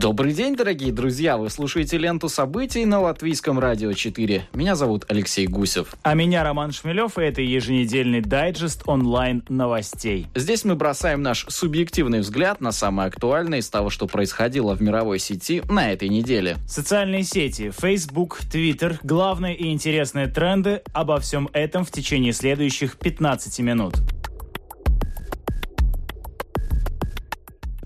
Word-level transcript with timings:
Добрый 0.00 0.32
день, 0.32 0.56
дорогие 0.56 0.92
друзья! 0.92 1.36
Вы 1.36 1.50
слушаете 1.50 1.98
ленту 1.98 2.30
событий 2.30 2.86
на 2.86 3.00
Латвийском 3.00 3.58
радио 3.58 3.92
4. 3.92 4.48
Меня 4.54 4.74
зовут 4.74 5.04
Алексей 5.08 5.46
Гусев. 5.46 5.94
А 6.02 6.14
меня 6.14 6.42
Роман 6.42 6.72
Шмелев, 6.72 7.18
и 7.18 7.20
это 7.20 7.42
еженедельный 7.42 8.22
дайджест 8.22 8.84
онлайн 8.86 9.42
новостей. 9.50 10.26
Здесь 10.34 10.64
мы 10.64 10.74
бросаем 10.74 11.20
наш 11.20 11.44
субъективный 11.50 12.20
взгляд 12.20 12.62
на 12.62 12.72
самое 12.72 13.08
актуальное 13.08 13.58
из 13.58 13.68
того, 13.68 13.90
что 13.90 14.06
происходило 14.06 14.74
в 14.74 14.80
мировой 14.80 15.18
сети 15.18 15.62
на 15.68 15.92
этой 15.92 16.08
неделе. 16.08 16.56
Социальные 16.66 17.24
сети, 17.24 17.70
Facebook, 17.70 18.40
Twitter, 18.50 18.96
главные 19.02 19.54
и 19.54 19.70
интересные 19.70 20.28
тренды 20.28 20.80
обо 20.94 21.20
всем 21.20 21.50
этом 21.52 21.84
в 21.84 21.90
течение 21.90 22.32
следующих 22.32 22.96
15 22.96 23.58
минут. 23.58 23.96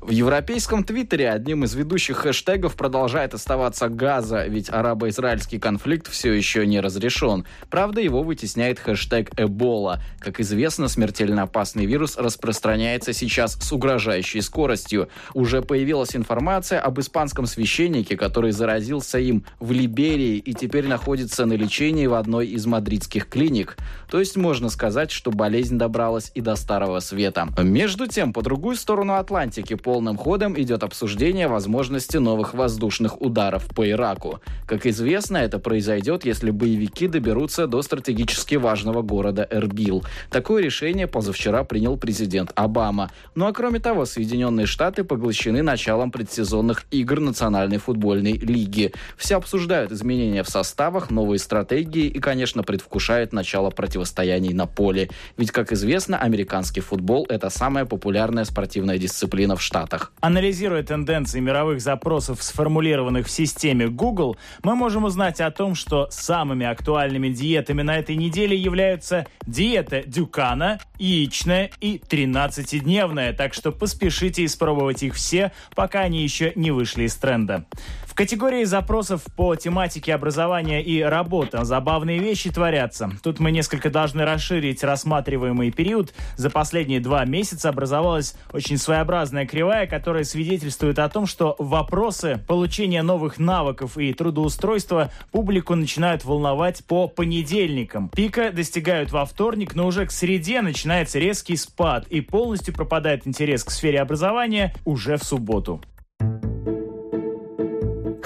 В 0.04 0.10
европейском 0.10 0.84
твиттере 0.84 1.30
одним 1.30 1.64
из 1.64 1.74
ведущих 1.74 2.18
хэштегов 2.18 2.76
продолжает 2.76 3.32
оставаться 3.32 3.88
Газа, 3.88 4.44
ведь 4.46 4.68
арабо-израильский 4.68 5.58
конфликт 5.58 6.08
все 6.08 6.30
еще 6.34 6.66
не 6.66 6.80
разрешен. 6.80 7.46
Правда, 7.70 8.02
его 8.02 8.22
вытесняет 8.22 8.78
хэштег 8.78 9.30
Эбола. 9.38 10.02
Как 10.18 10.40
известно, 10.40 10.88
смертельно 10.88 11.44
опасный 11.44 11.86
вирус 11.86 12.18
распространяется 12.18 13.14
сейчас 13.14 13.54
с 13.54 13.72
угрожающей 13.72 14.42
скоростью. 14.42 15.08
Уже 15.32 15.62
появилась 15.62 16.14
информация 16.14 16.80
об 16.80 17.00
испанском 17.00 17.46
священнике, 17.46 18.18
который 18.18 18.52
заразился 18.52 19.18
им 19.18 19.46
в 19.58 19.72
Либерии 19.72 20.36
и 20.36 20.52
теперь 20.52 20.86
находится 20.86 21.46
на 21.46 21.54
лечении 21.54 22.06
в 22.06 22.12
одной 22.12 22.48
из 22.48 22.66
мадридских 22.66 23.26
клиник. 23.26 23.78
То 24.10 24.18
есть 24.18 24.36
можно 24.36 24.68
сказать, 24.68 25.10
что 25.10 25.30
болезнь 25.30 25.78
добралась 25.78 26.30
и 26.34 26.42
до 26.42 26.56
Старого 26.56 27.00
Света. 27.00 27.48
Между 27.56 28.06
тем, 28.06 28.34
по 28.34 28.42
другую 28.42 28.76
сторону 28.76 29.14
Атлантики, 29.14 29.72
по 29.72 29.93
полным 29.94 30.16
ходом 30.16 30.60
идет 30.60 30.82
обсуждение 30.82 31.46
возможности 31.46 32.16
новых 32.16 32.52
воздушных 32.52 33.22
ударов 33.22 33.68
по 33.68 33.88
Ираку. 33.88 34.40
Как 34.66 34.86
известно, 34.86 35.36
это 35.36 35.60
произойдет, 35.60 36.24
если 36.24 36.50
боевики 36.50 37.06
доберутся 37.06 37.68
до 37.68 37.80
стратегически 37.80 38.56
важного 38.56 39.02
города 39.02 39.46
Эрбил. 39.48 40.02
Такое 40.30 40.64
решение 40.64 41.06
позавчера 41.06 41.62
принял 41.62 41.96
президент 41.96 42.50
Обама. 42.56 43.12
Ну 43.36 43.46
а 43.46 43.52
кроме 43.52 43.78
того, 43.78 44.04
Соединенные 44.04 44.66
Штаты 44.66 45.04
поглощены 45.04 45.62
началом 45.62 46.10
предсезонных 46.10 46.86
игр 46.90 47.20
Национальной 47.20 47.78
футбольной 47.78 48.32
лиги. 48.32 48.92
Все 49.16 49.36
обсуждают 49.36 49.92
изменения 49.92 50.42
в 50.42 50.48
составах, 50.48 51.12
новые 51.12 51.38
стратегии 51.38 52.06
и, 52.06 52.18
конечно, 52.18 52.64
предвкушают 52.64 53.32
начало 53.32 53.70
противостояний 53.70 54.54
на 54.54 54.66
поле. 54.66 55.08
Ведь, 55.36 55.52
как 55.52 55.72
известно, 55.72 56.18
американский 56.18 56.80
футбол– 56.80 57.26
это 57.28 57.48
самая 57.48 57.84
популярная 57.84 58.44
спортивная 58.44 58.98
дисциплина 58.98 59.54
в 59.54 59.62
Штатах. 59.62 59.83
Штатах. 59.84 60.12
Анализируя 60.20 60.82
тенденции 60.82 61.40
мировых 61.40 61.80
запросов, 61.80 62.42
сформулированных 62.42 63.26
в 63.26 63.30
системе 63.30 63.88
Google, 63.88 64.36
мы 64.62 64.74
можем 64.74 65.04
узнать 65.04 65.40
о 65.40 65.50
том, 65.50 65.74
что 65.74 66.08
самыми 66.10 66.64
актуальными 66.64 67.28
диетами 67.28 67.82
на 67.82 67.98
этой 67.98 68.16
неделе 68.16 68.56
являются 68.56 69.26
диета 69.46 70.02
Дюкана, 70.06 70.80
яичная 70.98 71.70
и 71.80 71.98
13-дневная, 71.98 73.34
так 73.34 73.52
что 73.52 73.72
поспешите 73.72 74.44
испробовать 74.44 75.02
их 75.02 75.14
все, 75.14 75.52
пока 75.74 76.00
они 76.00 76.22
еще 76.22 76.52
не 76.54 76.70
вышли 76.70 77.04
из 77.04 77.14
тренда. 77.16 77.66
В 78.14 78.16
категории 78.16 78.62
запросов 78.62 79.24
по 79.34 79.56
тематике 79.56 80.14
образования 80.14 80.80
и 80.80 81.02
работа 81.02 81.64
забавные 81.64 82.20
вещи 82.20 82.48
творятся. 82.48 83.10
Тут 83.24 83.40
мы 83.40 83.50
несколько 83.50 83.90
должны 83.90 84.24
расширить 84.24 84.84
рассматриваемый 84.84 85.72
период. 85.72 86.14
За 86.36 86.48
последние 86.48 87.00
два 87.00 87.24
месяца 87.24 87.70
образовалась 87.70 88.36
очень 88.52 88.78
своеобразная 88.78 89.46
кривая, 89.46 89.88
которая 89.88 90.22
свидетельствует 90.22 91.00
о 91.00 91.08
том, 91.08 91.26
что 91.26 91.56
вопросы 91.58 92.40
получения 92.46 93.02
новых 93.02 93.40
навыков 93.40 93.98
и 93.98 94.12
трудоустройства 94.12 95.10
публику 95.32 95.74
начинают 95.74 96.24
волновать 96.24 96.84
по 96.84 97.08
понедельникам. 97.08 98.10
Пика 98.10 98.52
достигают 98.52 99.10
во 99.10 99.24
вторник, 99.24 99.74
но 99.74 99.88
уже 99.88 100.06
к 100.06 100.12
среде 100.12 100.60
начинается 100.60 101.18
резкий 101.18 101.56
спад 101.56 102.06
и 102.10 102.20
полностью 102.20 102.74
пропадает 102.74 103.26
интерес 103.26 103.64
к 103.64 103.72
сфере 103.72 104.00
образования 104.00 104.72
уже 104.84 105.16
в 105.16 105.24
субботу. 105.24 105.80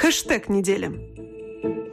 Хэштег 0.09 0.49
недели. 0.49 0.91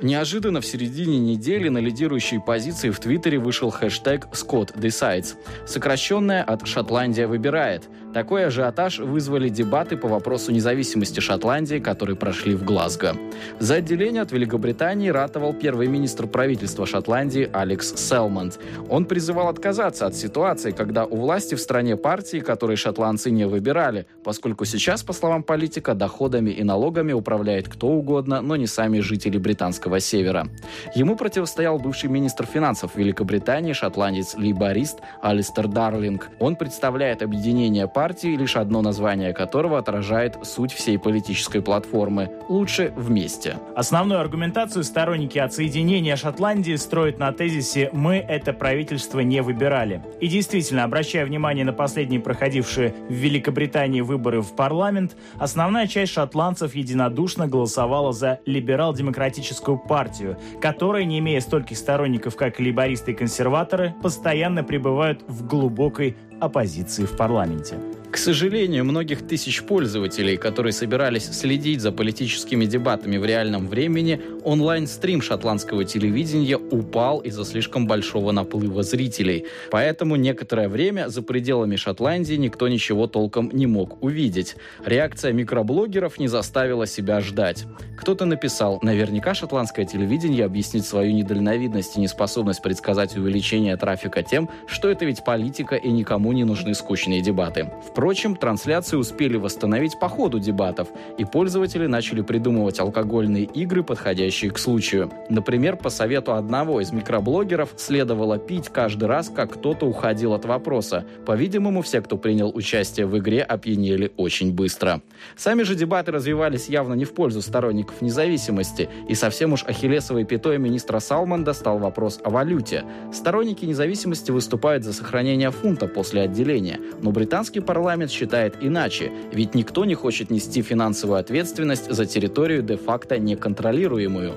Неожиданно 0.01 0.61
в 0.61 0.65
середине 0.65 1.19
недели 1.19 1.67
на 1.67 1.79
лидирующей 1.79 2.39
позиции 2.39 2.89
в 2.89 2.97
Твиттере 2.97 3.39
вышел 3.39 3.71
хэштег 3.71 4.27
«Scott 4.31 4.73
Decides», 4.73 5.35
сокращенное 5.67 6.41
от 6.41 6.65
«Шотландия 6.65 7.27
выбирает». 7.27 7.83
Такой 8.15 8.45
ажиотаж 8.45 8.99
вызвали 8.99 9.49
дебаты 9.49 9.97
по 9.97 10.07
вопросу 10.07 10.53
независимости 10.53 11.19
Шотландии, 11.19 11.79
которые 11.79 12.15
прошли 12.15 12.55
в 12.55 12.63
Глазго. 12.63 13.13
За 13.59 13.75
отделение 13.75 14.21
от 14.21 14.31
Великобритании 14.31 15.09
ратовал 15.09 15.51
первый 15.51 15.87
министр 15.87 16.25
правительства 16.25 16.85
Шотландии 16.85 17.49
Алекс 17.51 17.93
Селмонд. 17.97 18.57
Он 18.89 19.03
призывал 19.03 19.49
отказаться 19.49 20.05
от 20.05 20.15
ситуации, 20.15 20.71
когда 20.71 21.03
у 21.03 21.17
власти 21.17 21.55
в 21.55 21.59
стране 21.59 21.97
партии, 21.97 22.37
которые 22.37 22.77
шотландцы 22.77 23.31
не 23.31 23.45
выбирали, 23.45 24.07
поскольку 24.23 24.63
сейчас, 24.63 25.03
по 25.03 25.11
словам 25.11 25.43
политика, 25.43 25.93
доходами 25.93 26.51
и 26.51 26.63
налогами 26.63 27.11
управляет 27.11 27.67
кто 27.67 27.87
угодно, 27.87 28.39
но 28.39 28.55
не 28.55 28.65
сами 28.65 29.01
жители 29.01 29.37
британского 29.37 29.99
севера. 29.99 30.47
Ему 30.95 31.17
противостоял 31.17 31.79
бывший 31.79 32.09
министр 32.09 32.45
финансов 32.45 32.95
Великобритании, 32.95 33.73
шотландец-лейборист 33.73 34.99
Алистер 35.21 35.67
Дарлинг. 35.67 36.29
Он 36.39 36.55
представляет 36.55 37.21
объединение 37.21 37.89
партий 37.89 38.04
партии, 38.05 38.35
лишь 38.35 38.55
одно 38.55 38.83
название 38.83 39.33
которого 39.33 39.79
отражает 39.79 40.37
суть 40.43 40.71
всей 40.71 40.99
политической 40.99 41.59
платформы– 41.59 42.29
«Лучше 42.49 42.93
вместе». 42.95 43.55
Основную 43.75 44.21
аргументацию 44.21 44.83
сторонники 44.83 45.39
отсоединения 45.39 46.15
Шотландии 46.15 46.75
строят 46.75 47.17
на 47.17 47.31
тезисе 47.31 47.89
«Мы 47.93 48.17
это 48.17 48.53
правительство 48.53 49.21
не 49.21 49.41
выбирали». 49.41 50.03
И 50.21 50.27
действительно, 50.27 50.83
обращая 50.83 51.25
внимание 51.25 51.65
на 51.65 51.73
последние 51.73 52.19
проходившие 52.19 52.93
в 53.09 53.11
Великобритании 53.11 54.01
выборы 54.01 54.41
в 54.41 54.55
парламент, 54.55 55.17
основная 55.39 55.87
часть 55.87 56.13
шотландцев 56.13 56.75
единодушно 56.75 57.47
голосовала 57.47 58.13
за 58.13 58.39
либерал-демократическую 58.45 59.79
партию, 59.79 60.37
которая, 60.61 61.05
не 61.05 61.17
имея 61.17 61.39
стольких 61.39 61.79
сторонников, 61.79 62.35
как 62.35 62.59
либористы 62.59 63.13
и 63.13 63.15
консерваторы, 63.15 63.95
постоянно 64.03 64.63
пребывают 64.63 65.23
в 65.27 65.47
глубокой 65.47 66.15
оппозиции 66.39 67.05
в 67.05 67.15
парламенте. 67.15 67.77
К 68.15 68.17
сожалению, 68.17 68.85
многих 68.85 69.27
тысяч 69.27 69.61
пользователей, 69.61 70.37
которые 70.37 70.71
собирались 70.71 71.25
следить 71.25 71.81
за 71.81 71.91
политическими 71.91 72.63
дебатами 72.65 73.17
в 73.17 73.25
реальном 73.25 73.67
времени, 73.67 74.21
онлайн-стрим 74.45 75.21
шотландского 75.21 75.83
телевидения 75.83 76.55
упал 76.55 77.19
из-за 77.19 77.43
слишком 77.43 77.87
большого 77.87 78.31
наплыва 78.31 78.83
зрителей. 78.83 79.47
Поэтому 79.69 80.15
некоторое 80.15 80.69
время 80.69 81.09
за 81.09 81.23
пределами 81.23 81.75
Шотландии 81.75 82.35
никто 82.35 82.69
ничего 82.69 83.07
толком 83.07 83.49
не 83.51 83.67
мог 83.67 84.01
увидеть. 84.01 84.55
Реакция 84.85 85.33
микроблогеров 85.33 86.17
не 86.17 86.29
заставила 86.29 86.87
себя 86.87 87.19
ждать. 87.19 87.65
Кто-то 87.97 88.23
написал, 88.23 88.79
наверняка 88.81 89.33
шотландское 89.33 89.85
телевидение 89.85 90.45
объяснит 90.45 90.85
свою 90.85 91.11
недальновидность 91.11 91.97
и 91.97 91.99
неспособность 91.99 92.61
предсказать 92.61 93.17
увеличение 93.17 93.75
трафика 93.75 94.23
тем, 94.23 94.49
что 94.67 94.89
это 94.89 95.03
ведь 95.03 95.25
политика 95.25 95.75
и 95.75 95.89
никому 95.89 96.31
не 96.31 96.45
нужны 96.45 96.73
скучные 96.75 97.19
дебаты. 97.19 97.69
Впрочем, 97.85 98.04
трансляции 98.13 98.97
успели 98.97 99.35
восстановить 99.35 99.99
по 99.99 100.07
ходу 100.07 100.37
дебатов, 100.37 100.89
и 101.17 101.25
пользователи 101.25 101.87
начали 101.87 102.21
придумывать 102.21 102.79
алкогольные 102.79 103.45
игры, 103.45 103.83
подходящие 103.83 104.51
к 104.51 104.59
случаю. 104.59 105.11
Например, 105.29 105.75
по 105.75 105.89
совету 105.89 106.33
одного 106.33 106.81
из 106.81 106.91
микроблогеров 106.91 107.73
следовало 107.77 108.37
пить 108.37 108.69
каждый 108.69 109.05
раз, 109.05 109.29
как 109.29 109.53
кто-то 109.53 109.87
уходил 109.87 110.33
от 110.33 110.45
вопроса. 110.45 111.03
По-видимому, 111.25 111.81
все, 111.81 111.99
кто 112.01 112.17
принял 112.17 112.51
участие 112.53 113.07
в 113.07 113.17
игре, 113.17 113.41
опьянели 113.41 114.11
очень 114.17 114.53
быстро. 114.53 115.01
Сами 115.35 115.63
же 115.63 115.73
дебаты 115.73 116.11
развивались 116.11 116.69
явно 116.69 116.93
не 116.93 117.05
в 117.05 117.13
пользу 117.15 117.41
сторонников 117.41 118.01
независимости, 118.01 118.87
и 119.09 119.15
совсем 119.15 119.53
уж 119.53 119.63
ахиллесовой 119.63 120.25
пятой 120.25 120.59
министра 120.59 120.99
Салманда 120.99 121.53
стал 121.53 121.79
вопрос 121.79 122.19
о 122.23 122.29
валюте. 122.29 122.83
Сторонники 123.11 123.65
независимости 123.65 124.29
выступают 124.29 124.83
за 124.83 124.93
сохранение 124.93 125.49
фунта 125.49 125.87
после 125.87 126.21
отделения, 126.21 126.79
но 127.01 127.09
британский 127.09 127.61
парламент 127.61 127.84
парламент 127.85 128.09
считает 128.09 128.55
иначе, 128.61 129.11
ведь 129.31 129.53
никто 129.53 129.85
не 129.85 129.93
хочет 129.93 130.31
нести 130.31 130.63
финансовую 130.63 131.19
ответственность 131.19 131.87
за 131.91 132.07
территорию 132.07 132.63
де-факто 132.63 133.19
неконтролируемую. 133.19 134.33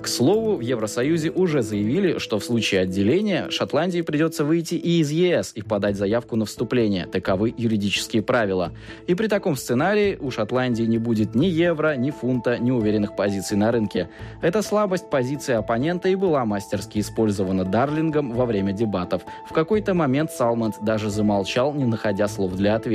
К 0.00 0.08
слову, 0.08 0.56
в 0.56 0.60
Евросоюзе 0.60 1.30
уже 1.30 1.60
заявили, 1.60 2.18
что 2.18 2.38
в 2.38 2.44
случае 2.44 2.80
отделения 2.80 3.50
Шотландии 3.50 4.00
придется 4.00 4.44
выйти 4.44 4.76
и 4.76 5.00
из 5.00 5.10
ЕС 5.10 5.52
и 5.54 5.60
подать 5.60 5.96
заявку 5.96 6.36
на 6.36 6.46
вступление. 6.46 7.06
Таковы 7.06 7.52
юридические 7.58 8.22
правила. 8.22 8.72
И 9.06 9.14
при 9.14 9.26
таком 9.26 9.56
сценарии 9.56 10.16
у 10.18 10.30
Шотландии 10.30 10.84
не 10.84 10.96
будет 10.96 11.34
ни 11.34 11.46
евро, 11.46 11.96
ни 11.96 12.10
фунта, 12.10 12.58
ни 12.58 12.70
уверенных 12.70 13.14
позиций 13.14 13.58
на 13.58 13.72
рынке. 13.72 14.08
Эта 14.40 14.62
слабость 14.62 15.10
позиции 15.10 15.54
оппонента 15.54 16.08
и 16.08 16.14
была 16.14 16.46
мастерски 16.46 17.00
использована 17.00 17.64
Дарлингом 17.64 18.32
во 18.32 18.46
время 18.46 18.72
дебатов. 18.72 19.22
В 19.50 19.52
какой-то 19.52 19.92
момент 19.92 20.30
Салмонд 20.30 20.76
даже 20.80 21.10
замолчал, 21.10 21.74
не 21.74 21.84
находя 21.84 22.26
слов 22.28 22.54
для 22.54 22.74
ответа. 22.76 22.85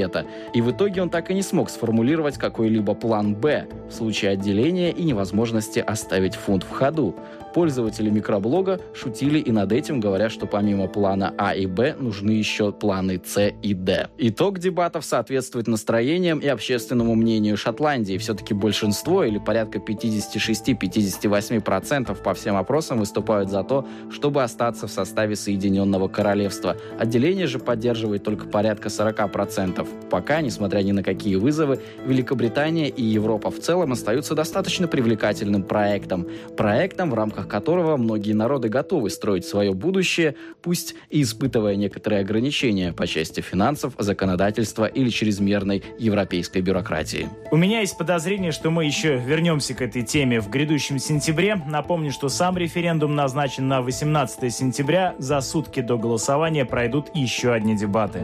И 0.53 0.61
в 0.61 0.71
итоге 0.71 1.01
он 1.01 1.09
так 1.09 1.31
и 1.31 1.33
не 1.33 1.41
смог 1.41 1.69
сформулировать 1.69 2.38
какой-либо 2.38 2.93
план 2.93 3.35
«Б» 3.35 3.67
в 3.89 3.93
случае 3.93 4.31
отделения 4.31 4.91
и 4.91 5.03
невозможности 5.03 5.79
оставить 5.79 6.35
фунт 6.35 6.63
в 6.63 6.69
ходу. 6.69 7.15
Пользователи 7.53 8.09
микроблога 8.09 8.79
шутили 8.93 9.39
и 9.39 9.51
над 9.51 9.73
этим, 9.73 9.99
говоря, 9.99 10.29
что 10.29 10.47
помимо 10.47 10.88
плана 10.88 11.33
А 11.38 11.53
и 11.53 11.65
Б 11.65 11.97
нужны 11.99 12.31
еще 12.31 12.71
планы 12.71 13.19
С 13.23 13.51
и 13.61 13.73
Д. 13.73 14.07
Итог 14.17 14.59
дебатов 14.59 15.03
соответствует 15.03 15.67
настроениям 15.67 16.39
и 16.39 16.47
общественному 16.47 17.13
мнению 17.15 17.57
Шотландии. 17.57 18.17
Все-таки 18.17 18.53
большинство, 18.53 19.25
или 19.25 19.38
порядка 19.38 19.79
56-58% 19.79 22.23
по 22.23 22.33
всем 22.33 22.55
опросам 22.55 22.99
выступают 22.99 23.49
за 23.49 23.63
то, 23.63 23.85
чтобы 24.11 24.43
остаться 24.43 24.88
в 24.88 24.91
составе 24.91 25.35
Соединенного 25.35 26.07
Королевства. 26.07 26.77
Отделение 26.97 27.47
же 27.47 27.59
поддерживает 27.59 28.23
только 28.23 28.45
порядка 28.45 28.88
40%. 28.88 29.81
Пока, 30.10 30.42
несмотря 30.42 30.81
ни 30.81 30.92
на 30.92 31.04
какие 31.04 31.36
вызовы, 31.36 31.80
Великобритания 32.06 32.89
и 32.89 33.04
Европа 33.04 33.51
в 33.51 33.60
целом 33.60 33.92
остаются 33.92 34.36
достаточно 34.36 34.88
привлекательным 34.88 35.63
проектом. 35.63 36.28
Проектом, 36.57 37.12
в 37.12 37.13
рамках 37.13 37.48
которого 37.48 37.98
многие 37.98 38.33
народы 38.33 38.69
готовы 38.69 39.10
строить 39.10 39.45
свое 39.45 39.74
будущее, 39.74 40.36
пусть 40.62 40.95
и 41.10 41.22
испытывая 41.22 41.75
некоторые 41.75 42.22
ограничения 42.22 42.94
по 42.94 43.07
части 43.07 43.42
финансов, 43.42 43.94
законодательства 43.98 44.86
или 44.86 45.10
чрезмерной 45.10 45.84
европейской 45.98 46.62
бюрократии. 46.62 47.30
У 47.51 47.57
меня 47.57 47.81
есть 47.81 47.98
подозрение, 47.98 48.51
что 48.51 48.69
мы 48.69 48.86
еще 48.86 49.18
вернемся 49.18 49.74
к 49.74 49.81
этой 49.81 50.04
теме 50.04 50.39
в 50.39 50.50
грядущем 50.50 51.00
сентябре. 51.00 51.56
Напомню, 51.68 52.12
что 52.12 52.30
сам 52.30 52.57
референдум 52.57 53.16
назначен 53.16 53.68
на 53.68 53.81
18 53.81 54.54
сентября. 54.54 55.16
За 55.19 55.42
сутки 55.42 55.81
до 55.81 55.98
голосования 55.98 56.66
пройдут 56.66 57.07
еще 57.13 57.51
одни 57.51 57.75
дебаты. 57.75 58.19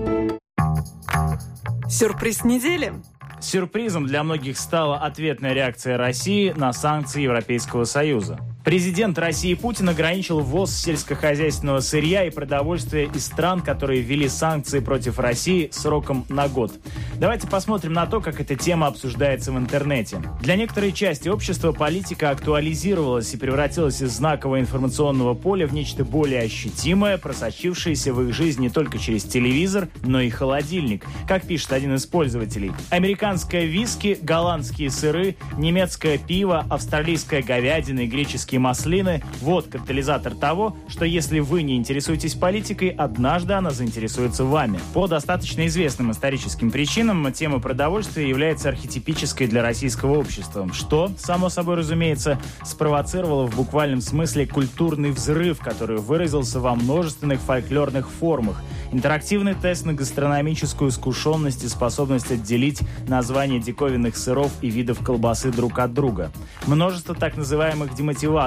Сюрприз 1.89 2.43
недели. 2.43 2.93
Сюрпризом 3.39 4.05
для 4.05 4.23
многих 4.23 4.57
стала 4.57 4.97
ответная 4.97 5.53
реакция 5.53 5.97
России 5.97 6.51
на 6.55 6.73
санкции 6.73 7.21
Европейского 7.21 7.85
Союза. 7.85 8.39
Президент 8.67 9.17
России 9.17 9.53
Путин 9.53 9.87
ограничил 9.87 10.41
ввоз 10.41 10.75
сельскохозяйственного 10.75 11.79
сырья 11.79 12.25
и 12.25 12.29
продовольствия 12.29 13.05
из 13.05 13.25
стран, 13.25 13.61
которые 13.61 14.01
ввели 14.01 14.27
санкции 14.27 14.81
против 14.81 15.19
России 15.19 15.69
сроком 15.71 16.25
на 16.27 16.49
год. 16.49 16.73
Давайте 17.17 17.47
посмотрим 17.47 17.93
на 17.93 18.05
то, 18.07 18.19
как 18.19 18.41
эта 18.41 18.57
тема 18.57 18.87
обсуждается 18.87 19.53
в 19.53 19.57
интернете. 19.57 20.21
Для 20.41 20.57
некоторой 20.57 20.91
части 20.91 21.29
общества 21.29 21.71
политика 21.71 22.29
актуализировалась 22.29 23.33
и 23.33 23.37
превратилась 23.37 24.01
из 24.01 24.11
знакового 24.11 24.59
информационного 24.59 25.33
поля 25.33 25.65
в 25.65 25.73
нечто 25.73 26.03
более 26.03 26.41
ощутимое, 26.41 27.17
просочившееся 27.17 28.13
в 28.13 28.21
их 28.21 28.35
жизнь 28.35 28.59
не 28.61 28.69
только 28.69 28.99
через 28.99 29.23
телевизор, 29.23 29.87
но 30.03 30.19
и 30.19 30.29
холодильник. 30.29 31.05
Как 31.25 31.47
пишет 31.47 31.71
один 31.71 31.95
из 31.95 32.05
пользователей, 32.05 32.73
американское 32.89 33.63
виски, 33.63 34.19
голландские 34.21 34.91
сыры, 34.91 35.37
немецкое 35.57 36.17
пиво, 36.17 36.65
австралийская 36.69 37.41
говядина 37.41 38.01
и 38.01 38.07
греческие 38.07 38.56
и 38.57 38.59
маслины– 38.59 39.23
вот 39.41 39.67
катализатор 39.67 40.35
того, 40.35 40.75
что 40.87 41.05
если 41.05 41.39
вы 41.39 41.63
не 41.63 41.77
интересуетесь 41.77 42.33
политикой, 42.33 42.89
однажды 42.89 43.53
она 43.53 43.71
заинтересуется 43.71 44.43
вами. 44.43 44.79
По 44.93 45.07
достаточно 45.07 45.65
известным 45.67 46.11
историческим 46.11 46.71
причинам 46.71 47.31
тема 47.31 47.59
продовольствия 47.59 48.27
является 48.27 48.69
архетипической 48.69 49.47
для 49.47 49.61
российского 49.61 50.17
общества, 50.17 50.67
что, 50.73 51.11
само 51.17 51.49
собой 51.49 51.77
разумеется, 51.77 52.39
спровоцировало 52.63 53.47
в 53.47 53.55
буквальном 53.55 54.01
смысле 54.01 54.45
культурный 54.45 55.11
взрыв, 55.11 55.59
который 55.59 55.97
выразился 55.97 56.59
во 56.59 56.75
множественных 56.75 57.39
фольклорных 57.39 58.09
формах– 58.09 58.61
Интерактивный 58.91 59.53
тест 59.53 59.85
на 59.85 59.93
гастрономическую 59.93 60.91
искушенность 60.91 61.63
и 61.63 61.67
способность 61.67 62.31
отделить 62.31 62.79
названия 63.07 63.59
диковинных 63.59 64.15
сыров 64.15 64.51
и 64.61 64.69
видов 64.69 64.99
колбасы 64.99 65.51
друг 65.51 65.79
от 65.79 65.93
друга. 65.93 66.31
Множество 66.65 67.13
так 67.13 67.35
называемых 67.35 67.95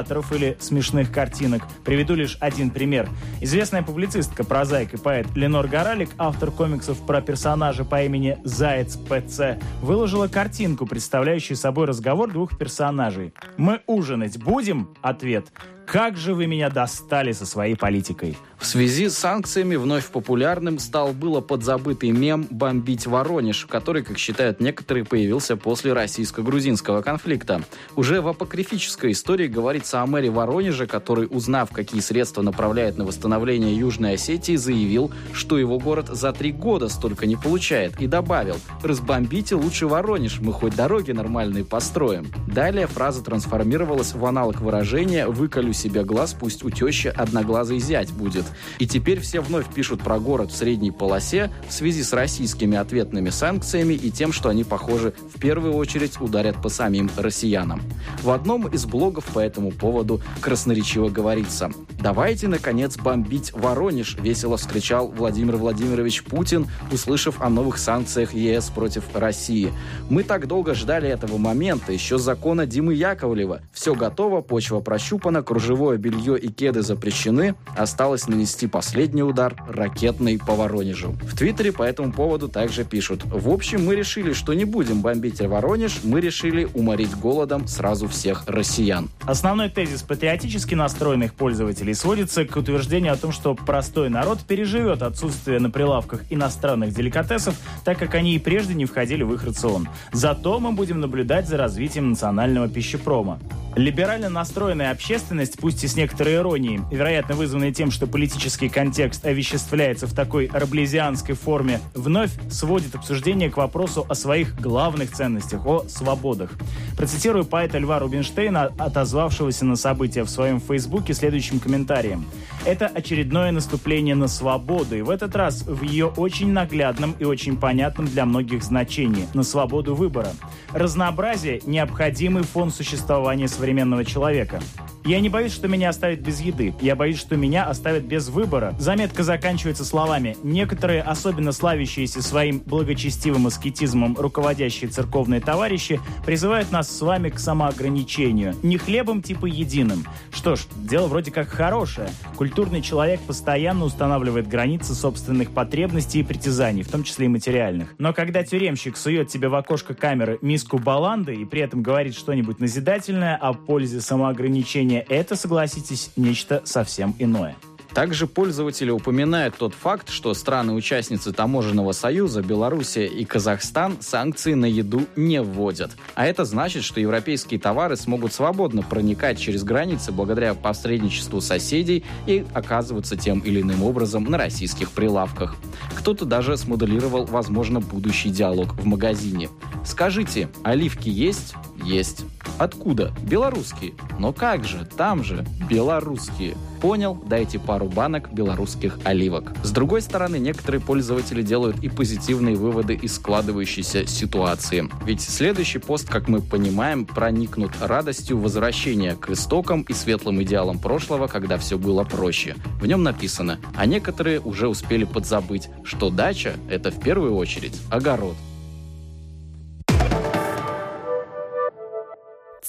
демотиваторов 0.01 0.33
или 0.33 0.57
смешных 0.61 1.13
картинок. 1.13 1.63
Приведу 1.85 2.15
лишь 2.15 2.37
один 2.41 2.71
пример. 2.71 3.09
Известная 3.41 3.83
публицистка, 3.83 4.45
прозаик 4.45 4.95
и 4.95 4.97
поэт 4.97 5.27
Ленор 5.35 5.69
Горалик, 5.69 6.11
автор 6.19 6.51
комиксов 6.51 6.99
про 7.07 7.21
персонажа 7.21 7.85
по 7.85 8.03
имени 8.03 8.39
Заяц 8.45 8.97
ПЦ, 8.97 9.59
выложила 9.83 10.29
картинку, 10.29 10.87
представляющую 10.87 11.57
собой 11.57 11.87
разговор 11.87 12.31
двух 12.31 12.59
персонажей. 12.59 13.33
«Мы 13.57 13.81
ужинать 13.87 14.39
будем?» 14.39 14.95
Ответ. 15.03 15.47
Как 15.91 16.17
же 16.17 16.35
вы 16.35 16.47
меня 16.47 16.71
достали 16.71 17.33
со 17.33 17.45
своей 17.45 17.75
политикой. 17.75 18.37
В 18.61 18.67
связи 18.67 19.09
с 19.09 19.19
санкциями 19.19 19.75
вновь 19.75 20.07
популярным 20.07 20.79
стал 20.79 21.13
было 21.13 21.41
подзабытый 21.41 22.11
мем 22.11 22.47
«Бомбить 22.49 23.09
Воронеж», 23.09 23.67
который, 23.67 24.05
как 24.05 24.17
считают 24.17 24.61
некоторые, 24.61 25.05
появился 25.05 25.57
после 25.57 25.93
российско-грузинского 25.93 27.03
конфликта. 27.03 27.63
Уже 27.97 28.21
в 28.21 28.29
апокрифической 28.29 29.13
истории 29.13 29.49
говорится 29.49 30.03
о 30.03 30.07
мэре 30.07 30.31
Воронежа, 30.31 30.87
который, 30.87 31.27
узнав, 31.29 31.71
какие 31.73 32.03
средства 32.03 32.43
направляет 32.43 32.97
на 32.97 33.05
восстановление 33.05 33.77
Южной 33.77 34.15
Осетии, 34.15 34.55
заявил, 34.55 35.11
что 35.33 35.59
его 35.59 35.81
город 35.81 36.09
за 36.09 36.33
три 36.33 36.53
года 36.53 36.89
столько 36.89 37.27
не 37.27 37.35
получает, 37.35 38.01
и 38.01 38.07
добавил 38.07 38.59
«Разбомбите 38.85 39.57
лучше 39.57 39.89
Воронеж, 39.89 40.39
мы 40.39 40.53
хоть 40.53 40.77
дороги 40.77 41.11
нормальные 41.11 41.65
построим». 41.65 42.31
Далее 42.47 42.87
фраза 42.87 43.25
трансформировалась 43.25 44.13
в 44.13 44.25
аналог 44.25 44.61
выражения 44.61 45.27
«Выколю 45.27 45.73
себе 45.81 46.05
глаз, 46.05 46.37
пусть 46.39 46.65
у 46.65 46.71
тещи 46.71 47.09
одноглазый 47.09 47.81
зять 47.81 48.13
будет. 48.13 48.45
И 48.79 48.87
теперь 48.87 49.21
все 49.21 49.41
вновь 49.41 49.73
пишут 49.73 50.03
про 50.03 50.19
город 50.19 50.53
в 50.53 50.57
средней 50.57 50.91
полосе 50.91 51.51
в 51.69 51.73
связи 51.73 52.03
с 52.03 52.13
российскими 52.13 52.77
ответными 52.77 53.31
санкциями 53.31 53.95
и 53.95 54.11
тем, 54.11 54.33
что 54.33 54.49
они, 54.49 54.65
похоже, 54.65 55.15
в 55.35 55.41
первую 55.41 55.75
очередь 55.75 56.21
ударят 56.21 56.61
по 56.63 56.69
самим 56.69 57.11
россиянам. 57.17 57.83
В 58.23 58.31
одном 58.31 58.69
из 58.69 58.85
блогов 58.85 59.25
по 59.25 59.39
этому 59.39 59.71
поводу 59.71 60.21
красноречиво 60.41 61.09
говорится 61.09 61.71
«Давайте, 62.01 62.49
наконец, 62.49 62.97
бомбить 62.97 63.53
Воронеж»,— 63.53 64.17
весело 64.23 64.57
вскричал 64.57 65.09
Владимир 65.09 65.57
Владимирович 65.57 66.23
Путин, 66.25 66.67
услышав 66.93 67.41
о 67.41 67.49
новых 67.49 67.79
санкциях 67.79 68.35
ЕС 68.35 68.71
против 68.71 69.05
России. 69.15 69.73
«Мы 70.09 70.23
так 70.23 70.47
долго 70.47 70.75
ждали 70.75 71.09
этого 71.09 71.39
момента, 71.39 71.93
еще 71.93 72.19
закона 72.19 72.67
Димы 72.67 72.95
Яковлева. 72.95 73.61
Все 73.73 73.95
готово, 73.95 74.41
почва 74.41 74.81
прощупана, 74.81 75.43
кружевная 75.43 75.70
живое 75.71 75.99
белье 75.99 76.37
и 76.37 76.49
кеды 76.49 76.83
запрещены, 76.83 77.55
осталось 77.77 78.27
нанести 78.27 78.67
последний 78.67 79.23
удар 79.23 79.55
ракетный 79.69 80.37
по 80.37 80.57
Воронежу. 80.57 81.13
В 81.23 81.37
Твиттере 81.37 81.71
по 81.71 81.85
этому 81.85 82.13
поводу 82.13 82.49
также 82.49 82.83
пишут. 82.85 83.23
В 83.25 83.49
общем, 83.49 83.87
мы 83.87 83.95
решили, 83.95 84.33
что 84.33 84.53
не 84.53 84.65
будем 84.65 85.01
бомбить 85.01 85.41
Воронеж, 85.41 86.01
мы 86.03 86.21
решили 86.21 86.67
уморить 86.75 87.15
голодом 87.15 87.69
сразу 87.69 88.09
всех 88.09 88.43
россиян. 88.49 89.11
Основной 89.23 89.71
тезис 89.71 90.03
патриотически 90.03 90.75
настроенных 90.75 91.35
пользователей 91.35 91.95
сводится 91.95 92.45
к 92.45 92.57
утверждению 92.57 93.13
о 93.13 93.17
том, 93.17 93.31
что 93.31 93.55
простой 93.55 94.11
народ 94.11 94.41
переживет 94.41 95.03
отсутствие 95.03 95.61
на 95.61 95.71
прилавках 95.71 96.23
иностранных 96.31 96.93
деликатесов, 96.93 97.55
так 97.85 97.97
как 97.97 98.17
они 98.17 98.35
и 98.35 98.41
прежде 98.41 98.75
не 98.75 98.87
входили 98.87 99.23
в 99.23 99.33
их 99.35 99.45
рацион. 99.45 99.87
Зато 100.13 100.59
мы 100.59 100.73
будем 100.73 101.01
наблюдать 101.01 101.47
за 101.47 101.57
развитием 101.57 102.11
национального 102.11 102.69
пищепрома. 102.69 103.39
Либерально 103.77 104.29
настроенная 104.29 104.91
общественность, 104.91 105.59
пусть 105.59 105.85
и 105.85 105.89
с 105.89 105.95
некоторой 105.95 106.35
иронией, 106.35 106.81
вероятно 106.91 107.37
вызванной 107.37 107.73
тем, 107.73 107.91
что 107.91 108.07
политический 108.07 108.69
контекст 108.69 109.25
овеществляется 109.25 110.07
в 110.07 110.15
такой 110.15 110.47
арблезианской 110.47 111.35
форме, 111.37 111.81
вновь 111.95 112.33
сводит 112.51 112.95
обсуждение 112.97 113.49
к 113.49 113.57
вопросу 113.57 114.05
о 114.09 114.15
своих 114.15 114.61
главных 114.61 115.13
ценностях, 115.13 115.65
о 115.67 115.85
свободах. 115.89 116.51
Процитирую 116.97 117.45
поэта 117.45 117.79
Льва 117.79 118.01
Рубинштейна, 118.01 118.73
отозвавшегося 118.77 119.65
на 119.65 119.77
события 119.77 120.25
в 120.25 120.31
своем 120.31 120.61
фейсбуке 120.61 121.15
следующим 121.15 121.61
комментарием. 121.61 122.27
Это 122.67 122.87
очередное 122.87 123.53
наступление 123.53 124.15
на 124.15 124.29
свободу, 124.29 124.95
и 124.95 125.01
в 125.01 125.09
этот 125.09 125.35
раз 125.35 125.63
в 125.63 125.83
ее 125.83 126.07
очень 126.09 126.53
наглядном 126.53 127.13
и 127.19 127.25
очень 127.25 127.57
понятном 127.57 128.07
для 128.07 128.27
многих 128.27 128.63
значении– 128.63 129.27
на 129.35 129.43
свободу 129.45 129.95
выбора. 129.95 130.33
Разнообразие– 130.73 131.63
необходимый 131.67 132.43
фон 132.43 132.71
существования 132.71 133.49
современного 133.49 134.05
человека. 134.05 134.61
Я 135.05 135.21
не 135.21 135.29
боюсь, 135.29 135.53
что 135.53 135.67
меня 135.67 135.89
оставят 135.89 136.21
без 136.21 136.41
еды. 136.41 136.75
Я 136.81 136.95
боюсь, 136.95 137.19
что 137.19 137.37
меня 137.37 137.65
оставят 137.65 138.05
без 138.05 138.29
выбора. 138.29 138.75
Заметка 138.79 139.23
заканчивается 139.23 139.85
словами 139.85 140.37
«Некоторые, 140.43 141.03
особенно 141.03 141.53
славящиеся 141.53 142.23
своим 142.23 142.59
благочестивым 142.59 143.47
аскетизмом 143.47 144.17
руководящие 144.19 144.91
церковные 144.91 145.41
товарищи, 145.41 146.01
призывают 146.27 146.71
нас 146.71 146.95
с 146.95 147.01
вами 147.01 147.31
к 147.31 147.39
самоограничению. 147.39 148.55
Не 148.63 148.77
хлебом 148.77 149.23
типа 149.23 149.47
единым. 149.47 150.05
Что 150.33 150.57
ж, 150.57 150.61
дело 150.77 151.07
вроде 151.07 151.31
как 151.31 151.49
хорошее. 151.49 152.11
Культурный 152.37 152.83
человек 152.83 153.21
постоянно 153.21 153.87
устанавливает 153.87 154.49
границы 154.49 154.95
собственных 154.95 155.53
потребностей 155.53 156.21
и 156.21 156.23
притязаний, 156.23 156.83
в 156.83 156.89
том 156.89 157.05
числе 157.05 157.27
и 157.27 157.29
материальных. 157.29 157.95
Но 157.99 158.13
когда 158.13 158.43
тюремщик 158.43 158.97
сует 158.97 159.29
тебе 159.29 159.49
в 159.49 159.55
окошко 159.55 159.95
камеры 159.95 160.39
миску 160.43 160.79
баланды 160.79 161.35
и 161.35 161.45
при 161.45 161.63
этом 161.63 161.83
говорит 161.83 162.15
что-нибудь 162.15 162.61
назидательное 162.61 163.37
о 163.37 163.55
пользе 163.55 164.01
самоограничения, 164.01 164.90
это, 164.99 165.37
согласитесь, 165.37 166.11
нечто 166.17 166.63
совсем 166.65 167.15
иное. 167.19 167.57
Также 167.95 168.29
пользователи 168.29 168.91
упоминают 168.91 169.57
тот 169.57 169.75
факт, 169.75 170.11
что 170.11 170.33
страны-участницы 170.33 171.33
Таможенного 171.33 171.93
союза, 171.93 172.41
Белоруссия 172.41 173.07
и 173.07 173.25
Казахстан 173.25 173.97
санкции 174.01 174.55
на 174.55 174.67
еду 174.67 175.07
не 175.17 175.43
вводят. 175.43 175.91
А 176.15 176.27
это 176.27 176.45
значит, 176.45 176.85
что 176.85 177.01
европейские 177.01 177.59
товары 177.59 177.97
смогут 177.97 178.33
свободно 178.33 178.83
проникать 178.83 179.41
через 179.41 179.65
границы 179.65 180.13
благодаря 180.13 180.55
посредничеству 180.55 181.41
соседей 181.41 182.05
и 182.27 182.45
оказываться 182.55 183.17
тем 183.17 183.41
или 183.41 183.61
иным 183.61 183.83
образом 183.83 184.25
на 184.25 184.39
российских 184.39 184.93
прилавках. 184.93 185.57
Кто-то 185.97 186.25
даже 186.25 186.57
смоделировал, 186.57 187.25
возможно, 187.25 187.81
будущий 187.81 188.31
диалог 188.31 188.75
в 188.75 188.85
магазине. 188.87 189.49
Скажите, 189.85 190.49
оливки 190.63 191.09
есть? 191.09 191.55
Есть. 191.83 192.25
Откуда? 192.61 193.11
Белорусские. 193.23 193.95
Но 194.19 194.35
как 194.35 194.67
же? 194.67 194.85
Там 194.85 195.25
же 195.25 195.47
белорусские. 195.71 196.59
Понял? 196.83 197.15
Дайте 197.27 197.59
пару 197.59 197.87
банок 197.87 198.35
белорусских 198.35 198.99
оливок. 199.03 199.55
С 199.63 199.71
другой 199.71 200.03
стороны, 200.03 200.37
некоторые 200.37 200.83
пользователи 200.83 201.41
делают 201.41 201.83
и 201.83 201.89
позитивные 201.89 202.57
выводы 202.57 202.93
из 202.95 203.15
складывающейся 203.15 204.07
ситуации. 204.07 204.91
Ведь 205.07 205.23
следующий 205.23 205.79
пост, 205.79 206.07
как 206.11 206.29
мы 206.29 206.43
понимаем, 206.43 207.07
проникнут 207.07 207.73
радостью 207.81 208.39
возвращения 208.39 209.15
к 209.15 209.31
истокам 209.31 209.81
и 209.89 209.95
светлым 209.95 210.43
идеалам 210.43 210.79
прошлого, 210.79 211.29
когда 211.29 211.57
все 211.57 211.79
было 211.79 212.05
проще. 212.05 212.57
В 212.79 212.87
нем 212.87 213.03
написано, 213.03 213.59
а 213.75 213.87
некоторые 213.87 214.39
уже 214.39 214.69
успели 214.69 215.05
подзабыть, 215.05 215.71
что 215.83 216.11
дача– 216.11 216.53
это 216.69 216.91
в 216.91 217.01
первую 217.01 217.37
очередь 217.37 217.81
огород. 217.89 218.37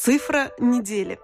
Цифра 0.04 0.50
недели. 0.58 1.20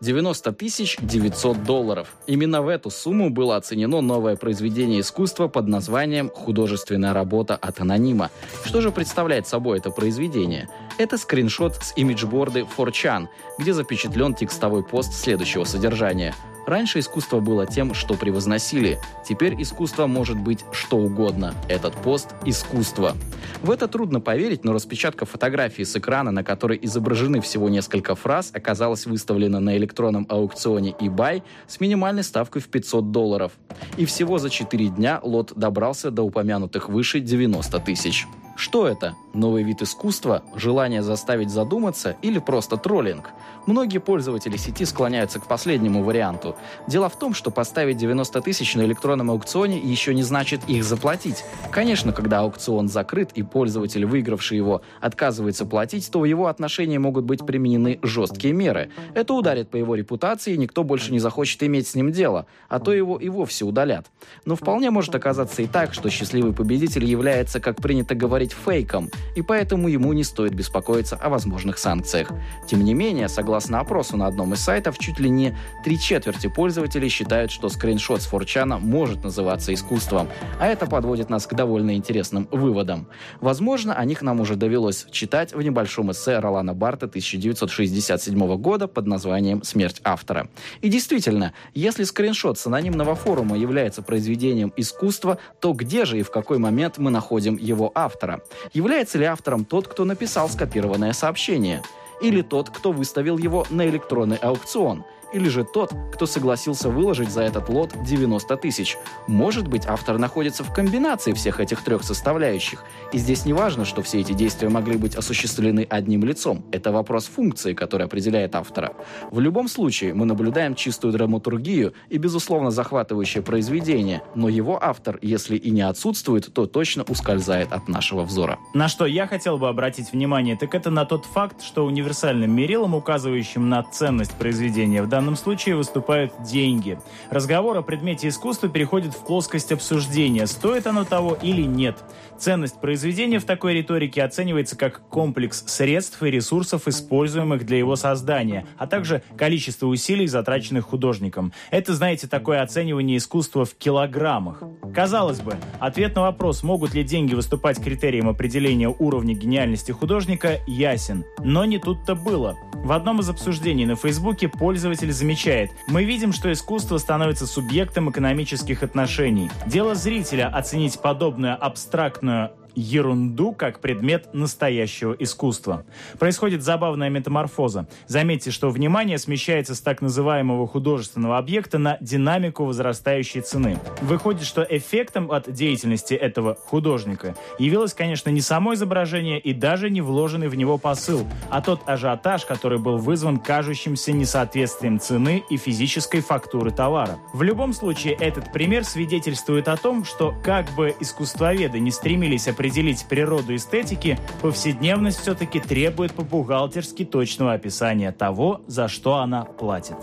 90 0.00 0.52
тысяч 0.52 0.96
900 1.00 1.64
долларов. 1.64 2.14
Именно 2.28 2.62
в 2.62 2.68
эту 2.68 2.90
сумму 2.90 3.28
было 3.28 3.56
оценено 3.56 4.00
новое 4.00 4.36
произведение 4.36 5.00
искусства 5.00 5.48
под 5.48 5.66
названием 5.66 6.30
«Художественная 6.30 7.12
работа 7.12 7.56
от 7.56 7.80
анонима». 7.80 8.30
Что 8.64 8.80
же 8.80 8.92
представляет 8.92 9.48
собой 9.48 9.78
это 9.78 9.90
произведение? 9.90 10.68
Это 10.98 11.18
скриншот 11.18 11.76
с 11.76 11.92
имиджборды 11.96 12.66
4chan, 12.76 13.28
где 13.58 13.72
запечатлен 13.72 14.34
текстовой 14.34 14.82
пост 14.82 15.14
следующего 15.14 15.64
содержания– 15.64 16.34
Раньше 16.66 17.00
искусство 17.00 17.40
было 17.40 17.66
тем, 17.66 17.92
что 17.92 18.14
превозносили. 18.14 18.98
Теперь 19.26 19.60
искусство 19.60 20.06
может 20.06 20.38
быть 20.38 20.64
что 20.70 20.96
угодно. 20.96 21.54
Этот 21.68 21.94
пост– 21.94 22.34
искусство. 22.44 23.16
В 23.62 23.70
это 23.70 23.88
трудно 23.88 24.20
поверить, 24.20 24.64
но 24.64 24.72
распечатка 24.72 25.26
фотографии 25.26 25.82
с 25.82 25.96
экрана, 25.96 26.30
на 26.30 26.44
которой 26.44 26.78
изображены 26.82 27.40
всего 27.40 27.68
несколько 27.68 28.14
фраз, 28.14 28.50
оказалась 28.54 29.06
выставлена 29.06 29.58
на 29.58 29.76
электронном 29.76 30.26
аукционе 30.28 30.92
eBay 30.92 31.42
с 31.66 31.80
минимальной 31.80 32.22
ставкой 32.22 32.62
в 32.62 32.68
500 32.68 33.10
долларов. 33.10 33.52
И 33.96 34.04
всего 34.04 34.38
за 34.38 34.48
4 34.48 34.88
дня 34.88 35.20
лот 35.22 35.52
добрался 35.56 36.10
до 36.10 36.22
упомянутых 36.22 36.88
выше 36.88 37.20
90 37.20 37.78
тысяч. 37.80 38.26
Что 38.62 38.86
это? 38.86 39.16
Новый 39.34 39.64
вид 39.64 39.82
искусства? 39.82 40.44
Желание 40.54 41.02
заставить 41.02 41.50
задуматься 41.50 42.14
или 42.22 42.38
просто 42.38 42.76
троллинг? 42.76 43.30
Многие 43.66 43.98
пользователи 43.98 44.56
сети 44.56 44.84
склоняются 44.84 45.40
к 45.40 45.48
последнему 45.48 46.04
варианту. 46.04 46.54
Дело 46.86 47.08
в 47.08 47.18
том, 47.18 47.34
что 47.34 47.50
поставить 47.50 47.96
90 47.96 48.40
тысяч 48.40 48.76
на 48.76 48.82
электронном 48.82 49.32
аукционе 49.32 49.78
еще 49.78 50.14
не 50.14 50.22
значит 50.22 50.60
их 50.68 50.84
заплатить. 50.84 51.44
Конечно, 51.72 52.12
когда 52.12 52.40
аукцион 52.40 52.88
закрыт 52.88 53.32
и 53.34 53.42
пользователь, 53.42 54.04
выигравший 54.04 54.58
его, 54.58 54.82
отказывается 55.00 55.64
платить, 55.64 56.08
то 56.12 56.20
в 56.20 56.24
его 56.24 56.46
отношении 56.46 56.98
могут 56.98 57.24
быть 57.24 57.44
применены 57.44 57.98
жесткие 58.02 58.52
меры. 58.52 58.90
Это 59.14 59.34
ударит 59.34 59.70
по 59.70 59.76
его 59.76 59.96
репутации, 59.96 60.54
и 60.54 60.58
никто 60.58 60.84
больше 60.84 61.10
не 61.10 61.18
захочет 61.18 61.64
иметь 61.64 61.88
с 61.88 61.96
ним 61.96 62.12
дело, 62.12 62.46
а 62.68 62.78
то 62.78 62.92
его 62.92 63.16
и 63.18 63.28
вовсе 63.28 63.64
удалят. 63.64 64.06
Но 64.44 64.54
вполне 64.54 64.90
может 64.90 65.14
оказаться 65.16 65.62
и 65.62 65.66
так, 65.66 65.94
что 65.94 66.10
счастливый 66.10 66.52
победитель 66.52 67.04
является, 67.04 67.58
как 67.58 67.80
принято 67.82 68.14
говорить, 68.14 68.51
фейком, 68.52 69.10
и 69.34 69.42
поэтому 69.42 69.88
ему 69.88 70.12
не 70.12 70.24
стоит 70.24 70.54
беспокоиться 70.54 71.16
о 71.16 71.28
возможных 71.28 71.78
санкциях. 71.78 72.30
Тем 72.68 72.84
не 72.84 72.94
менее, 72.94 73.28
согласно 73.28 73.80
опросу 73.80 74.16
на 74.16 74.26
одном 74.26 74.54
из 74.54 74.60
сайтов, 74.60 74.98
чуть 74.98 75.18
ли 75.18 75.30
не 75.30 75.56
три 75.84 75.98
четверти 75.98 76.46
пользователей 76.46 77.08
считают, 77.08 77.50
что 77.50 77.68
скриншот 77.68 78.22
с 78.22 78.26
форчана 78.26 78.78
может 78.78 79.24
называться 79.24 79.74
искусством, 79.74 80.28
а 80.60 80.66
это 80.66 80.86
подводит 80.86 81.30
нас 81.30 81.46
к 81.46 81.54
довольно 81.54 81.94
интересным 81.96 82.48
выводам. 82.50 83.08
Возможно, 83.40 83.94
о 83.94 84.04
них 84.04 84.22
нам 84.22 84.40
уже 84.40 84.56
довелось 84.56 85.06
читать 85.10 85.54
в 85.54 85.62
небольшом 85.62 86.12
эссе 86.12 86.38
Ролана 86.38 86.74
Барта 86.74 87.06
1967 87.06 88.56
года 88.56 88.88
под 88.88 89.06
названием 89.06 89.62
«Смерть 89.62 90.00
автора». 90.04 90.48
И 90.80 90.88
действительно, 90.88 91.52
если 91.74 92.04
скриншот 92.04 92.58
с 92.58 92.66
анонимного 92.66 93.14
форума 93.14 93.56
является 93.56 94.02
произведением 94.02 94.72
искусства, 94.76 95.38
то 95.60 95.72
где 95.72 96.04
же 96.04 96.18
и 96.18 96.22
в 96.22 96.30
какой 96.30 96.58
момент 96.58 96.98
мы 96.98 97.10
находим 97.10 97.56
его 97.56 97.92
автора? 97.94 98.31
Является 98.72 99.18
ли 99.18 99.24
автором 99.24 99.64
тот, 99.64 99.88
кто 99.88 100.04
написал 100.04 100.48
скопированное 100.48 101.12
сообщение? 101.12 101.82
Или 102.20 102.42
тот, 102.42 102.70
кто 102.70 102.92
выставил 102.92 103.38
его 103.38 103.66
на 103.70 103.88
электронный 103.88 104.36
аукцион? 104.36 105.04
Или 105.32 105.48
же 105.48 105.64
тот, 105.64 105.92
кто 106.12 106.26
согласился 106.26 106.88
выложить 106.88 107.30
за 107.30 107.42
этот 107.42 107.68
лот 107.68 107.90
90 108.04 108.56
тысяч. 108.56 108.96
Может 109.26 109.68
быть, 109.68 109.86
автор 109.86 110.18
находится 110.18 110.64
в 110.64 110.72
комбинации 110.72 111.32
всех 111.32 111.60
этих 111.60 111.82
трех 111.82 112.02
составляющих. 112.04 112.84
И 113.12 113.18
здесь 113.18 113.44
не 113.44 113.52
важно, 113.52 113.84
что 113.84 114.02
все 114.02 114.20
эти 114.20 114.32
действия 114.32 114.68
могли 114.68 114.96
быть 114.96 115.14
осуществлены 115.14 115.86
одним 115.88 116.24
лицом. 116.24 116.64
Это 116.72 116.92
вопрос 116.92 117.26
функции, 117.26 117.74
которая 117.74 118.06
определяет 118.06 118.54
автора. 118.54 118.92
В 119.30 119.40
любом 119.40 119.68
случае, 119.68 120.14
мы 120.14 120.26
наблюдаем 120.26 120.74
чистую 120.74 121.12
драматургию 121.12 121.94
и, 122.08 122.18
безусловно, 122.18 122.70
захватывающее 122.70 123.42
произведение, 123.42 124.22
но 124.34 124.48
его 124.48 124.78
автор, 124.82 125.18
если 125.22 125.56
и 125.56 125.70
не 125.70 125.82
отсутствует, 125.82 126.52
то 126.52 126.66
точно 126.66 127.04
ускользает 127.04 127.72
от 127.72 127.88
нашего 127.88 128.22
взора. 128.22 128.58
На 128.74 128.88
что 128.88 129.06
я 129.06 129.26
хотел 129.26 129.58
бы 129.58 129.68
обратить 129.68 130.12
внимание, 130.12 130.56
так 130.56 130.74
это 130.74 130.90
на 130.90 131.04
тот 131.04 131.24
факт, 131.24 131.62
что 131.62 131.84
универсальным 131.84 132.54
мерилом, 132.54 132.94
указывающим 132.94 133.68
на 133.68 133.82
ценность 133.82 134.32
произведения 134.32 135.02
в 135.02 135.08
данном 135.08 135.21
данном 135.22 135.36
случае 135.36 135.76
выступают 135.76 136.32
деньги. 136.42 136.98
Разговор 137.30 137.76
о 137.76 137.82
предмете 137.82 138.26
искусства 138.26 138.68
переходит 138.68 139.14
в 139.14 139.24
плоскость 139.24 139.70
обсуждения, 139.70 140.48
стоит 140.48 140.88
оно 140.88 141.04
того 141.04 141.38
или 141.40 141.62
нет. 141.62 141.96
Ценность 142.38 142.80
произведения 142.80 143.38
в 143.38 143.44
такой 143.44 143.74
риторике 143.74 144.24
оценивается 144.24 144.76
как 144.76 145.08
комплекс 145.08 145.62
средств 145.68 146.20
и 146.24 146.30
ресурсов, 146.30 146.88
используемых 146.88 147.64
для 147.64 147.78
его 147.78 147.94
создания, 147.94 148.66
а 148.76 148.88
также 148.88 149.22
количество 149.36 149.86
усилий, 149.86 150.26
затраченных 150.26 150.86
художником. 150.86 151.52
Это, 151.70 151.94
знаете, 151.94 152.26
такое 152.26 152.60
оценивание 152.60 153.18
искусства 153.18 153.64
в 153.64 153.76
килограммах. 153.76 154.60
Казалось 154.92 155.40
бы, 155.40 155.54
ответ 155.78 156.16
на 156.16 156.22
вопрос, 156.22 156.64
могут 156.64 156.94
ли 156.94 157.04
деньги 157.04 157.34
выступать 157.34 157.80
критерием 157.80 158.28
определения 158.28 158.88
уровня 158.88 159.34
гениальности 159.34 159.92
художника, 159.92 160.58
ясен. 160.66 161.24
Но 161.44 161.64
не 161.64 161.78
тут-то 161.78 162.16
было. 162.16 162.56
В 162.82 162.90
одном 162.90 163.20
из 163.20 163.28
обсуждений 163.28 163.86
на 163.86 163.94
Фейсбуке 163.94 164.48
пользователь 164.48 165.12
замечает, 165.12 165.70
мы 165.86 166.02
видим, 166.02 166.32
что 166.32 166.50
искусство 166.50 166.98
становится 166.98 167.46
субъектом 167.46 168.10
экономических 168.10 168.82
отношений. 168.82 169.52
Дело 169.66 169.94
зрителя 169.94 170.48
оценить 170.48 170.98
подобную 171.00 171.64
абстрактную 171.64 172.50
ерунду 172.74 173.52
как 173.52 173.80
предмет 173.80 174.32
настоящего 174.32 175.12
искусства. 175.18 175.84
Происходит 176.18 176.62
забавная 176.62 177.10
метаморфоза. 177.10 177.86
Заметьте, 178.06 178.50
что 178.50 178.70
внимание 178.70 179.18
смещается 179.18 179.74
с 179.74 179.80
так 179.80 180.00
называемого 180.00 180.66
художественного 180.66 181.38
объекта 181.38 181.78
на 181.78 181.98
динамику 182.00 182.64
возрастающей 182.64 183.40
цены. 183.40 183.78
Выходит, 184.00 184.44
что 184.44 184.66
эффектом 184.68 185.30
от 185.30 185.52
деятельности 185.52 186.14
этого 186.14 186.54
художника 186.54 187.36
явилось, 187.58 187.94
конечно, 187.94 188.30
не 188.30 188.40
само 188.40 188.74
изображение 188.74 189.38
и 189.38 189.52
даже 189.52 189.90
не 189.90 190.00
вложенный 190.00 190.48
в 190.48 190.54
него 190.54 190.78
посыл, 190.78 191.26
а 191.50 191.60
тот 191.60 191.82
ажиотаж, 191.86 192.46
который 192.46 192.78
был 192.78 192.96
вызван 192.96 193.38
кажущимся 193.38 194.12
несоответствием 194.12 194.98
цены 194.98 195.44
и 195.50 195.56
физической 195.56 196.20
фактуры 196.20 196.70
товара. 196.70 197.18
В 197.34 197.42
любом 197.42 197.72
случае, 197.72 198.14
этот 198.14 198.52
пример 198.52 198.84
свидетельствует 198.84 199.68
о 199.68 199.76
том, 199.76 200.04
что 200.04 200.34
как 200.42 200.74
бы 200.74 200.94
искусствоведы 200.98 201.78
не 201.78 201.90
стремились 201.90 202.48
определить 202.48 202.61
определить 202.62 203.04
природу 203.08 203.56
эстетики, 203.56 204.16
повседневность 204.40 205.18
все-таки 205.18 205.58
требует 205.58 206.12
по-бухгалтерски 206.14 207.04
точного 207.04 207.54
описания 207.54 208.12
того, 208.12 208.60
за 208.68 208.86
что 208.86 209.16
она 209.16 209.44
платит. 209.44 209.96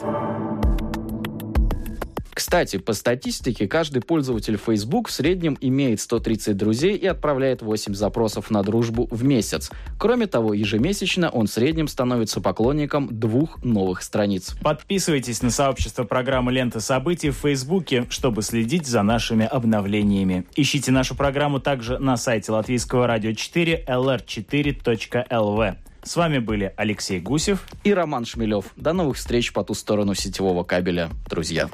Кстати, 2.40 2.78
по 2.78 2.94
статистике, 2.94 3.68
каждый 3.68 4.02
пользователь 4.02 4.56
Facebook 4.56 5.10
в 5.10 5.12
среднем 5.12 5.58
имеет 5.60 6.00
130 6.00 6.56
друзей 6.56 6.96
и 6.96 7.06
отправляет 7.06 7.62
8 7.62 7.94
запросов 7.94 8.50
на 8.50 8.64
дружбу 8.64 9.10
в 9.12 9.26
месяц. 9.26 9.70
Кроме 9.98 10.26
того, 10.26 10.54
ежемесячно 10.54 11.30
он 11.30 11.48
в 11.48 11.52
среднем 11.52 11.90
становится 11.90 12.40
поклонником 12.40 13.10
двух 13.12 13.62
новых 13.62 14.02
страниц. 14.04 14.56
Подписывайтесь 14.64 15.42
на 15.42 15.52
сообщество 15.52 16.06
программы 16.06 16.54
«Лента 16.54 16.80
событий» 16.80 17.32
в 17.32 17.36
Фейсбуке, 17.36 18.06
чтобы 18.10 18.42
следить 18.42 18.88
за 18.88 19.04
нашими 19.04 19.46
обновлениями. 19.46 20.46
Ищите 20.56 20.94
нашу 20.94 21.16
программу 21.16 21.60
также 21.60 22.00
на 22.00 22.16
сайте 22.16 22.54
латвийского 22.54 23.06
радио 23.06 23.34
4 23.34 23.84
lr4.lv. 23.86 25.76
С 26.04 26.16
вами 26.16 26.40
были 26.40 26.74
Алексей 26.78 27.20
Гусев 27.20 27.68
и 27.84 27.94
Роман 27.94 28.24
Шмелев. 28.24 28.68
До 28.78 28.94
новых 28.94 29.18
встреч 29.18 29.52
по 29.52 29.66
ту 29.66 29.74
сторону 29.74 30.14
сетевого 30.14 30.64
кабеля, 30.64 31.10
друзья. 31.30 31.70